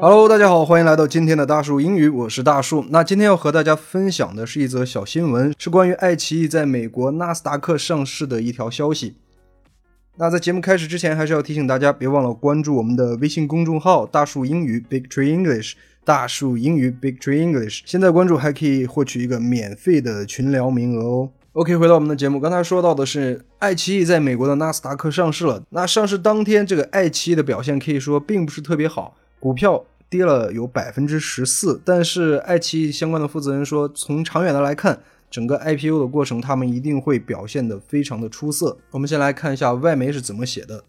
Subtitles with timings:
[0.00, 2.84] Hello，大家好，欢迎来到今天的大树英语，我是大树。
[2.90, 9.14] 那今天要和大家分享的是一则小新闻，是关于爱奇艺在美国纳斯达克上市的一条消息。
[10.16, 15.72] 那在节目开始之前，还是要提醒大家，别忘了关注我们的微信公众号“大树英语 Big Tree English”。
[16.04, 21.30] 大树英语 Big Tree English，现在关注还可以获取一个免费的群聊名额哦。
[21.54, 25.62] OK，回到我们的节目，刚才说到的是爱奇艺在美国的纳斯达克上市了。
[25.70, 29.84] 那上市当天，这个爱奇艺的表现可以说并不是特别好，股票。
[30.10, 38.76] 跌了有百分之十四，但是爱奇艺相关的负责人说，从长远的来看，整个 IPO 的过程，他们一定会表现的非常的出色。
[38.92, 40.84] 我们先来看一下外媒是怎么写的。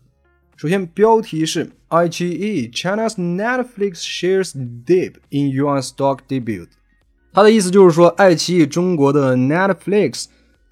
[0.55, 4.51] 首先，标题是 IGE China's Netflix shares
[4.85, 5.93] dip in U.S.
[5.95, 6.67] stock debut。
[7.33, 10.25] 它的意思就是说，爱奇艺中国的 Netflix，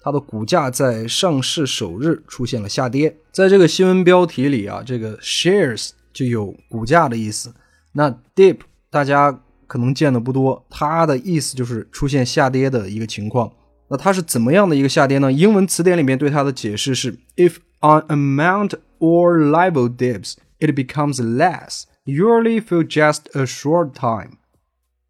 [0.04, 3.16] 它的股价在上市首日出现了下跌。
[3.32, 7.54] 在这个新闻标题里啊，这个 shares 就有股价的意思。
[7.92, 8.58] 那 dip
[8.90, 13.50] 大家可能见的不多，它的意思就是出现下跌的一个情况。
[13.88, 15.32] 那它是怎么样的一个下跌呢？
[15.32, 24.32] 英文词典里面对它的解释是：If an amount or level dips, it becomes less, usually for just a short time。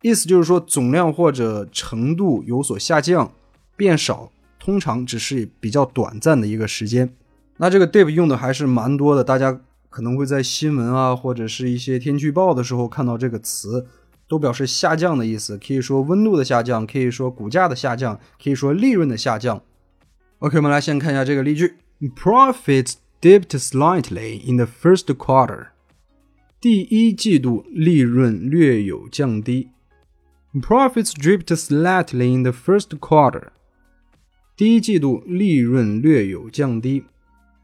[0.02, 3.32] 意思就是说总量或者程度有所下降，
[3.76, 4.30] 变少，
[4.64, 7.14] 通常只是比较短暂的一个时间。
[7.58, 9.60] 那这个 dip 用的还是蛮多的，大家。
[9.90, 13.86] 可能会在新闻啊，或者是一些天气预报的时候看到这个词，
[14.26, 15.56] 都表示下降的意思。
[15.56, 19.62] 可以说温度的下降，可以说股价的下降，可以说利润的下降。
[20.40, 25.68] OK，我们来先看一下这个例句：Profits dipped slightly in the first quarter。
[26.60, 29.68] 第一季度利润略有降低。
[30.54, 33.50] Profits dripped slightly in the first quarter。
[34.56, 37.02] 第一季度利润略有降低。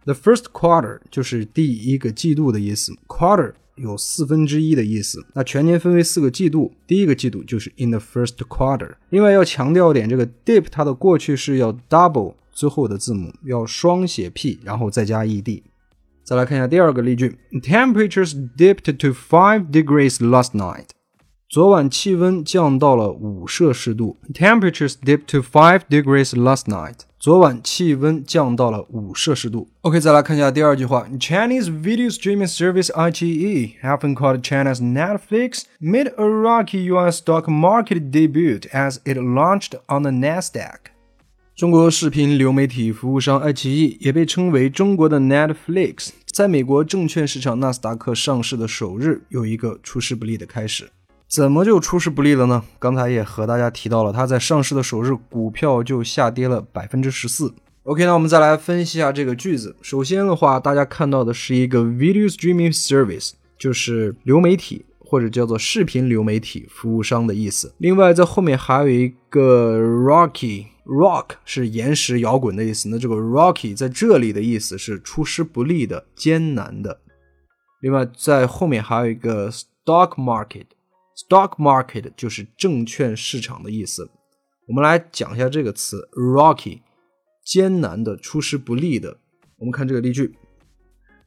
[0.04, 5.24] The first quarter 就是第一个季度的意思，quarter 有四分之一的意思。
[5.34, 8.94] 那全年分为四个季度，第一个季度就是 in the first quarter。
[9.10, 15.62] 另外要强调点，这个 dip 它的过去式要 double 最后的字母，要双写 p，然后再加 ed。
[16.24, 20.86] 再来看一下第二个例句：Temperatures dipped to five degrees last night。
[21.50, 24.16] 昨晚气温降到了五摄氏度。
[24.32, 26.98] Temperatures dipped to five degrees last night。
[27.18, 29.68] 昨晚气温降到了五摄氏度。
[29.80, 37.20] OK，再来看一下第二句话：Chinese video streaming service iQIYI, often called China's Netflix, made a rocky U.S.
[37.20, 40.76] stock market debut as it launched on the Nasdaq。
[41.56, 50.88] 中国视频流媒体服务商爱奇艺也被称为中国的 Netflix，在美国证券市场纳斯达克上市的首日，有一个出师不利的开始。
[51.30, 52.64] 怎么就出师不利了呢？
[52.80, 57.54] 刚才也和大家提到了，它在上市的首日股票就下跌了百分之十四。
[57.84, 59.76] OK，那我们再来分析一下这个句子。
[59.80, 67.72] 首先的话，大家看到的是一个 video streaming service，就是流媒体或者叫做视频流媒体服务商的意思。
[67.78, 72.88] 另外，在后面还有一个 rocky，rock 是岩石摇滚的意思。
[72.88, 76.98] 那这个 rocky 在这里的意思是出师不利的、艰难的。
[77.82, 80.66] 另外，在后面还有一个 stock market。
[81.20, 84.10] Stock market 就是证券市场的意思。
[84.66, 86.80] 我们来讲一下这个词，rocky，
[87.44, 89.18] 艰难的、出师不利的。
[89.58, 90.34] 我们看这个例句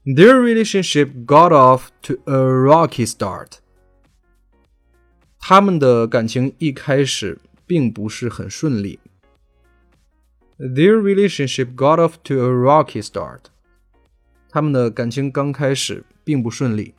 [0.04, 3.60] ：Their relationship got off to a rocky start。
[5.38, 9.00] 他们的感情一开始并不是很顺利。
[10.58, 13.42] Their relationship got off to a rocky start。
[14.50, 16.96] 他们的感情刚开始并不顺利。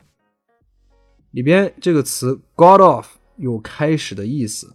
[1.35, 4.73] 里边这个词 got off 有开始的意思，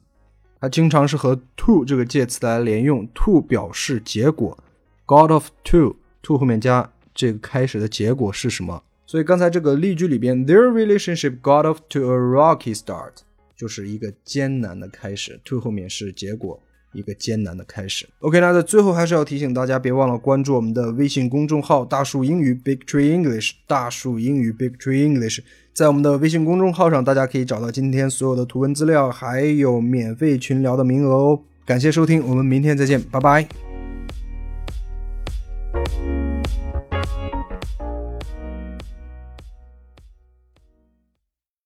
[0.61, 4.63] 它经常是和 to 这个介词来连用，to 表示结果
[5.07, 8.83] ，got off to，to 后面加这个开始的结果是什么？
[9.07, 13.15] 所以刚才这个例句里边，their relationship got off to a rocky start，
[13.57, 16.63] 就是一个艰难的开始，to 后面是结果。
[16.93, 18.09] 一个艰难的开始。
[18.21, 23.53] OK，那在最后还是要提醒大家，别忘了关注我们的微信公众号“大树英语 Big Tree English”。
[23.67, 25.41] 大树英语 Big Tree English，
[25.73, 31.41] 在我们的微信公众号上，大家可以找到今天所有的图文资料，还有免费群聊的名额哦。
[31.65, 33.70] 感谢收听，我们明天再见，拜拜。